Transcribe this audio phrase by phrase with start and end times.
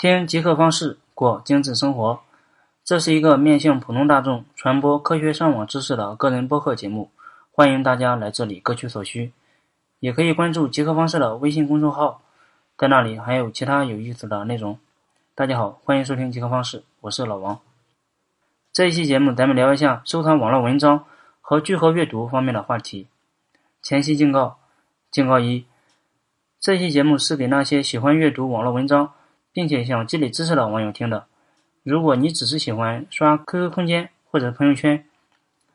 [0.00, 2.22] 听极客方式过精致生活，
[2.82, 7.10] 这是一个面向普通大众传播科学上网知识的个人播客节目，
[7.52, 9.30] 欢迎大家来这里各取所需，
[9.98, 12.22] 也可以关注极客方式的微信公众号，
[12.78, 14.78] 在那里还有其他有意思的内容。
[15.34, 17.60] 大家好，欢迎收听极客方式，我是老王。
[18.72, 21.04] 这一期节目咱们聊一下收藏网络文章
[21.42, 23.06] 和聚合阅读方面的话题。
[23.82, 24.56] 前期警告：
[25.10, 25.66] 警告一，
[26.58, 29.12] 这期节目是给那些喜欢阅读网络文章。
[29.52, 31.26] 并且想积累知识的网友听的，
[31.82, 35.04] 如果你只是喜欢刷 QQ 空间或者朋友圈，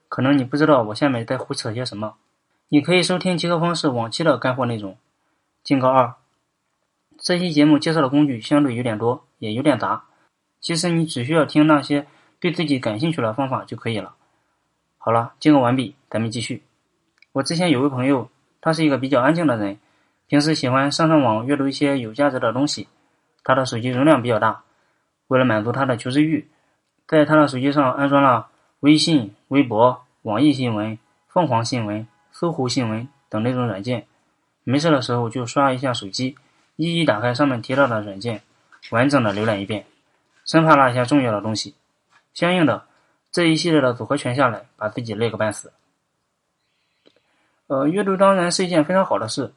[0.07, 2.15] 可能你不知道我下面在胡扯些什么。
[2.69, 4.97] 你可以收听极客方式往期的干货内容。
[5.63, 6.15] 警告二：
[7.17, 10.05] 这期节目介绍的工具相对有点多，也有点杂。
[10.59, 12.07] 其实你只需要听那些
[12.39, 14.15] 对自己感兴趣的方法就可以了。
[14.97, 16.63] 好了，警告完毕，咱们继续。
[17.33, 18.29] 我之前有位朋友，
[18.61, 19.77] 他是一个比较安静的人，
[20.27, 22.87] 平时喜欢上上网阅读一些有价值的东西。
[23.45, 24.63] 他的手机容量比较大，
[25.27, 26.49] 为了满足他的求知欲，
[27.07, 28.47] 在他的手机上安装了
[28.79, 34.07] 微信、微博、网易新闻、凤凰新闻、搜狐新闻等那种软件。
[34.63, 36.35] 没事的时候就刷一下手机，
[36.75, 38.41] 一一打开上面提到的软件，
[38.89, 39.85] 完整的浏览一遍，
[40.43, 41.75] 生怕落下重要的东西。
[42.33, 42.83] 相应的，
[43.31, 45.71] 这一系列的组合拳下来，把自己累个半死。
[47.67, 49.53] 呃，阅读当然是一件非常好的事。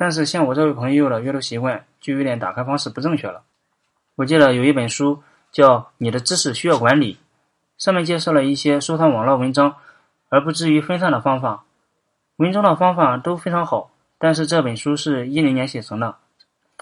[0.00, 3.42] 但是像我这位朋友的阅读习惯就有点打开方式不正确了。
[4.16, 7.14] 我记得有一本书叫《你的知识需要管理》，
[7.76, 9.76] 上面介绍了一些收藏网络文章
[10.30, 11.64] 而不至于分散的方法。
[12.36, 16.16] 文中的方法都非常好，但是这本书是一零年写成的，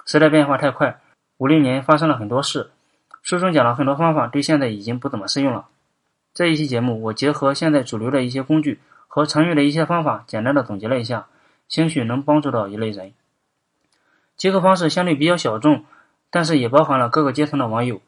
[0.07, 1.01] 时代变化太快，
[1.39, 2.71] 五六年发生了很多事，
[3.23, 5.67] 书中讲了很多方法对现在已经不怎么适用了。
[6.33, 11.27] 这一期节目，我结合现在主流的一些工具和常用的一些方法，简单的总结了一下。
[11.69, 13.13] 兴许能帮助到一类人。
[14.37, 15.85] 结合方式相对比较小众，
[16.31, 18.01] 但是也包含了各个阶层的网友。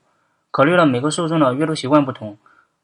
[0.50, 2.38] 考虑了每个受众的阅读习惯不同，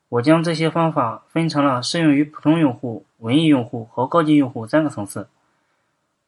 [0.09, 5.29] 我将这些方法分成了适用于普通用户、文艺用户和高级用户三个层次。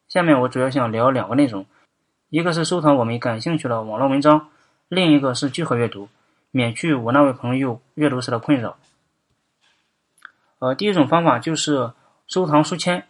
[0.08, 1.66] 下面我主要想聊两个内容，
[2.30, 4.48] 一个是收藏我们感兴趣的网络文章，
[4.88, 6.08] 另一个是聚合阅读，
[6.50, 8.76] 免去我那位朋友阅读时的困扰。
[10.60, 11.92] 呃，第一种方法就是
[12.26, 13.06] 收藏书签。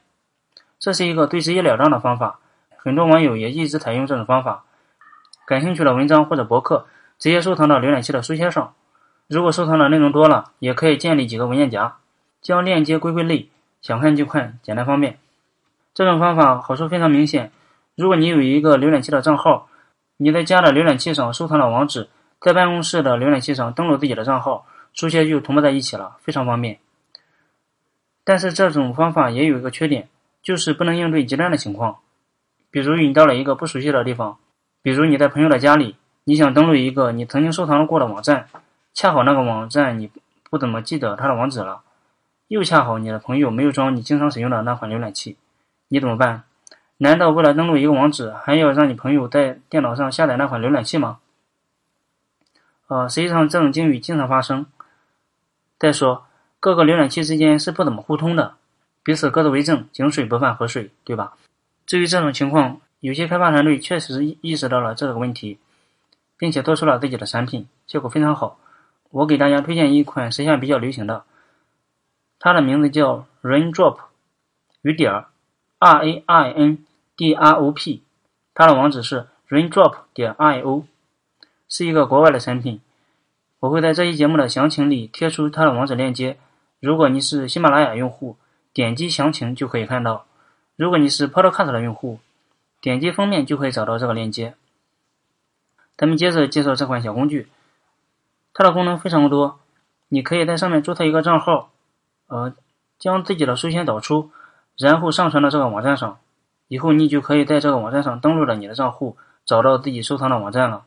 [0.78, 2.39] 这是一个最直截了当的方法，
[2.77, 4.65] 很多网友也一直采用这种方法。
[5.47, 6.87] 感兴趣的文章或者博客，
[7.19, 8.75] 直接收藏到浏览器的书签上。
[9.27, 11.97] 如果收藏的内容多了，也可以建立几个文件夹，
[12.41, 13.49] 将链接归归类，
[13.83, 15.19] 想看就看，简单方便。
[15.94, 17.50] 这种方法好处非常明显。
[17.97, 19.69] 如果你有一个浏览器的账号，
[20.17, 22.09] 你在家的浏览器上收藏了网址，
[22.41, 26.78] 在办公室的浏览器上登录自己的账号，书签就同步在一起了，非常方便。
[28.22, 30.09] 但是这种方法也有一个缺点。
[30.43, 31.99] 就是不能应对极端的情况，
[32.71, 34.38] 比如你到了一个不熟悉的地方，
[34.82, 38.49] 比如你在朋友的家里，你想登录一个你曾经收藏过的网站，
[38.94, 40.10] 恰好那个网站你
[40.49, 41.82] 不怎么记得它的网址了，
[42.49, 45.37] 又恰好你的朋友没有装你经常使用的那款浏览器，
[45.88, 46.44] 你怎么办？
[46.99, 51.19] 难道为了登录一个网址，还要让你朋友在电脑上下载那款浏览器吗？
[52.88, 54.66] 呃，实际上这种境遇经常发生。
[55.78, 56.26] 再说，
[56.59, 58.56] 各个浏览器之间是不怎么互通的。
[59.08, 61.32] 彼此各自为政，井水不犯河水，对吧？
[61.86, 65.56] 至于这种情况，有些开发团队确实意识到了这个问题，
[66.36, 68.58] 并且做出了自己的产品，效果非常好。
[69.08, 71.24] 我给大家推荐一款时下比较流行的，
[72.38, 73.96] 它的名字叫 Raindrop，
[74.82, 75.28] 雨点儿
[75.78, 76.84] ，R A I N
[77.16, 78.02] D R O P，
[78.52, 80.84] 它的网址是 Raindrop 点 I O，
[81.66, 82.82] 是一个国外的产品。
[83.60, 86.36] 我会在这期节目的详情里贴出它的网址链接。
[86.78, 88.36] 如果你是喜马拉雅用户，
[88.73, 90.27] 点击详情就可以看到。
[90.77, 92.21] 如果你是 Podcast 的用户，
[92.81, 94.55] 点击封面就可以找到这个链接。
[95.97, 97.49] 咱们接着介绍这款小工具，
[98.55, 99.59] 它的功能非常多。
[100.09, 101.71] 你可以在上面注册一个账号，
[102.29, 102.55] 呃，
[102.99, 104.31] 将自己的书签导出，
[104.76, 106.19] 然后上传到这个网站上。
[106.69, 110.85] 以后你就可以在这个网站上登录了你的账户，找到自己收藏的网站了。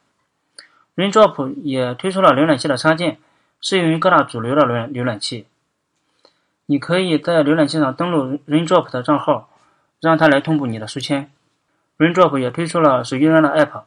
[0.95, 3.19] Raindrop 也推出了浏览器的插件，
[3.60, 5.48] 适用于各大主流的浏浏览器。
[6.66, 9.50] 你可以在浏览器上登录 Raindrop 的账号，
[10.00, 11.31] 让它来同步你的书签。
[11.98, 13.84] Raindrop 也推出了手机端的 App，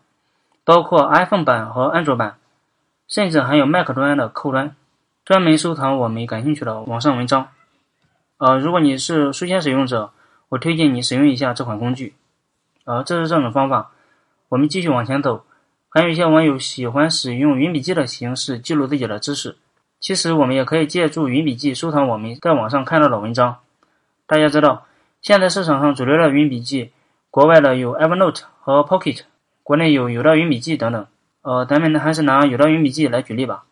[0.65, 2.37] 包括 iPhone 版和安卓版，
[3.09, 4.77] 甚至还有 Mac 端的客户端，
[5.25, 7.49] 专门收藏我们感兴趣的网上文章。
[8.39, 10.11] 呃，如果你是书签使用者，
[10.51, 12.15] 我推荐你使用一下这款工具。
[12.85, 13.93] 呃，这是这种方法。
[14.51, 15.45] 我们继续往前走，
[15.89, 19.57] 还有一些网友喜欢使用云笔记的形式记录自己的知识。
[20.05, 23.57] 其实我们也可以借助云笔记收藏我们在网上看到的文章。
[24.27, 24.85] 大家知道，
[25.23, 26.93] 现在市场上主流的云笔记，
[27.31, 29.23] 国外的有 Evernote 和 Pocket，
[29.63, 31.07] 国内有有道云笔记等等。
[31.41, 33.65] 呃，咱们还是拿有道云笔记来举例吧。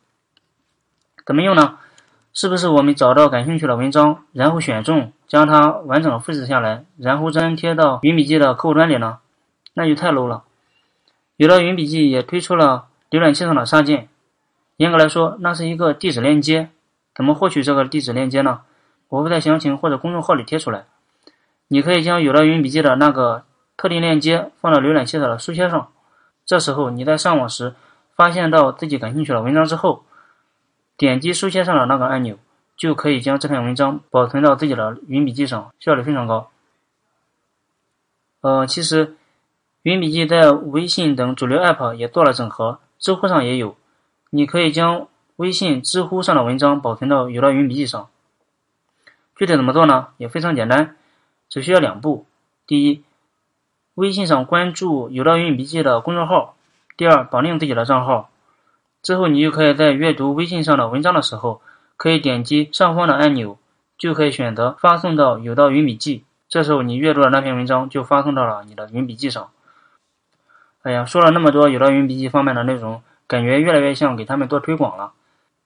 [1.26, 1.76] 怎么用呢？
[2.32, 9.18] 是不是我们找到感兴趣的文章，然后选中，将它完整的复制下来，然后粘贴到云笔记的客户端里呢？
[9.74, 10.44] 那就太 low 了。
[11.36, 14.08] 有道云笔记也推出了浏览器上的插件，
[14.82, 16.70] 严格来说，那是一个地址链接。
[17.14, 18.62] 怎么获取这个地址链接呢？
[19.08, 20.86] 我会在详情或者公众号里贴出来。
[21.68, 23.44] 你可以将有道云笔记的那个
[23.76, 25.92] 特定链接放到浏览器的书签上，
[26.44, 27.76] 这时候你在上网时
[28.16, 30.04] 发现到自己感兴趣的文章之后。
[30.94, 32.36] 点击书签上的那个按钮，
[32.76, 36.50] 就可以将这篇文章保存到自己的云笔记上，效率非常高。
[38.40, 39.16] 呃，其实
[39.82, 43.74] 云笔记在微信等主流 App 也做了整合，知乎上也有。
[44.34, 48.08] 你可以将微信、知乎上的文章保存到有道云笔记上。
[49.36, 50.08] 具体怎么做呢？
[50.16, 50.96] 也非常简单，
[51.50, 52.24] 只需要两步：
[52.66, 53.02] 第一，
[53.94, 56.54] 微信上关注有道云笔记的公众号；
[56.96, 58.30] 第二，绑定自己的账号。
[59.02, 61.60] 之后，你就可以在阅读微信上的文章的时候，
[61.98, 63.58] 可以点击上方的按钮，
[63.98, 66.24] 就可以选择发送到有道云笔记。
[66.48, 69.50] 这时候，你阅读的那篇文章就发送到了你的云笔记上。
[70.84, 73.02] 哎呀，说了那么多有道云笔记方面的内容，
[73.32, 75.14] 感觉越来越像给他们做推广了。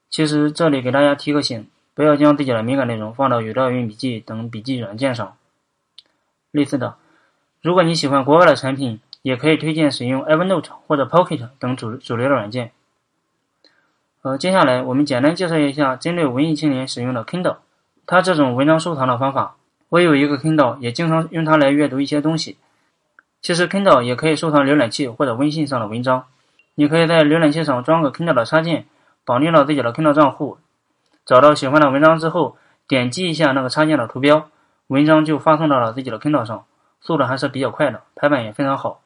[0.08, 5.36] 其实这里给大家提个醒，不要将自己的敏感内容放到有道云笔记等笔记软件上。
[6.52, 6.94] 类似的，
[7.60, 12.70] 如果你喜欢国外的产品，也可以推荐使用 Evernote 或者 Pocket 等主主流的软件。
[14.22, 17.56] 呃，接下来我们简单介绍一下针对文艺青年使用的 Kindle，
[18.06, 19.56] 它这种文章收藏的方法。
[19.88, 22.58] 我有一个 Kindle，也经常用它来阅读一些东西。
[23.42, 26.26] 其实 Kindle 也可以收藏浏览器或者微信上的文章。
[26.76, 28.86] 你可以在浏览器上装个 Kindle 的插件，
[29.24, 30.58] 绑定到自己的 Kindle 账户，
[31.24, 32.56] 找到喜欢的文章之后，
[32.86, 34.48] 点击一下那个插件的图标，
[34.86, 36.64] 文章就发送到了自己的 Kindle 上，
[37.00, 39.00] 速度还是比较快的，排版也非常好。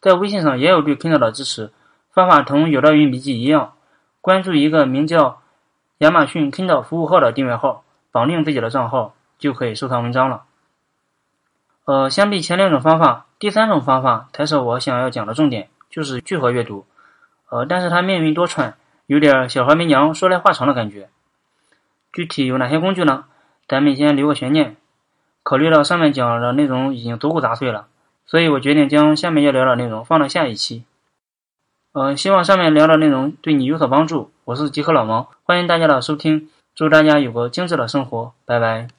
[0.00, 1.70] 在微信上也有对 Kindle 的支持，
[2.10, 3.74] 方法同有道云笔记一样。
[4.22, 5.42] 关注一个名叫
[5.98, 10.44] 亚马逊 Kindle 服务号的订阅号，绑定自己的账号，就可以收藏文章了。
[11.84, 16.86] 呃，相比前两种方法，第三种方法才是我想要讲的重点，就是聚合阅读。
[17.48, 18.74] 呃，但是它命运多舛，
[19.06, 21.08] 有点小孩没娘说来话长的感觉。
[22.12, 23.24] 具体有哪些工具呢？
[23.68, 24.76] 咱们先留个悬念。
[25.42, 27.86] 考虑到上面讲的内容已经足够杂碎了，
[28.26, 30.84] 所以我决定将下面要聊的内容放到下一期。
[31.92, 34.30] 呃，希望上面聊的内容对你有所帮助。
[34.44, 38.95] 我是极客老王，欢迎大家的收听，祝大家有个精致的生活，拜拜。